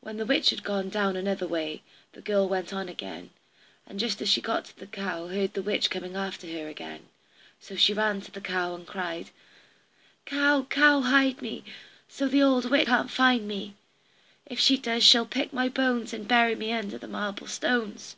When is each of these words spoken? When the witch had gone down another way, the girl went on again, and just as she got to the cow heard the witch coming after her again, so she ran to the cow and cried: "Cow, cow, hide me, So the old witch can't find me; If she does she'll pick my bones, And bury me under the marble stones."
When 0.00 0.16
the 0.16 0.24
witch 0.26 0.50
had 0.50 0.62
gone 0.62 0.90
down 0.90 1.16
another 1.16 1.48
way, 1.48 1.82
the 2.12 2.20
girl 2.20 2.48
went 2.48 2.72
on 2.72 2.88
again, 2.88 3.30
and 3.84 3.98
just 3.98 4.22
as 4.22 4.28
she 4.28 4.40
got 4.40 4.64
to 4.66 4.76
the 4.78 4.86
cow 4.86 5.26
heard 5.26 5.54
the 5.54 5.60
witch 5.62 5.90
coming 5.90 6.14
after 6.14 6.46
her 6.52 6.68
again, 6.68 7.08
so 7.58 7.74
she 7.74 7.92
ran 7.92 8.20
to 8.20 8.30
the 8.30 8.40
cow 8.40 8.76
and 8.76 8.86
cried: 8.86 9.30
"Cow, 10.24 10.66
cow, 10.70 11.00
hide 11.00 11.42
me, 11.42 11.64
So 12.08 12.28
the 12.28 12.44
old 12.44 12.70
witch 12.70 12.86
can't 12.86 13.10
find 13.10 13.48
me; 13.48 13.74
If 14.46 14.60
she 14.60 14.78
does 14.78 15.02
she'll 15.02 15.26
pick 15.26 15.52
my 15.52 15.68
bones, 15.68 16.12
And 16.14 16.28
bury 16.28 16.54
me 16.54 16.70
under 16.72 16.96
the 16.98 17.08
marble 17.08 17.48
stones." 17.48 18.14